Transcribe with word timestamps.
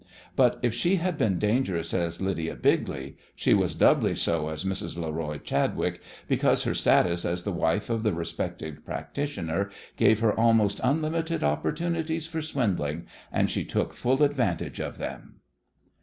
But 0.35 0.59
if 0.63 0.73
she 0.73 0.95
had 0.95 1.15
been 1.15 1.37
dangerous 1.37 1.93
as 1.93 2.19
Lydia 2.19 2.55
Bigley, 2.55 3.17
she 3.35 3.53
was 3.53 3.75
doubly 3.75 4.15
so 4.15 4.47
as 4.49 4.63
Mrs. 4.63 4.97
Leroy 4.97 5.37
Chadwick, 5.37 6.01
because 6.27 6.63
her 6.63 6.73
status 6.73 7.23
as 7.23 7.43
the 7.43 7.51
wife 7.51 7.87
of 7.87 8.01
the 8.01 8.11
respected 8.11 8.83
practitioner 8.83 9.69
gave 9.97 10.19
her 10.21 10.33
almost 10.33 10.81
unlimited 10.83 11.43
opportunities 11.43 12.25
for 12.25 12.41
swindling, 12.41 13.05
and 13.31 13.51
she 13.51 13.63
took 13.63 13.93
full 13.93 14.23
advantage 14.23 14.79
of 14.79 14.97
them. 14.97 15.35